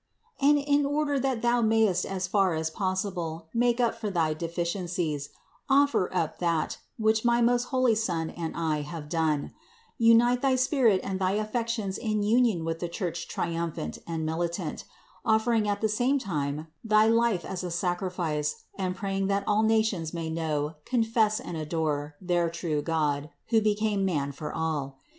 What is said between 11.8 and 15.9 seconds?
in union with the Church triumphant and militant, offering at the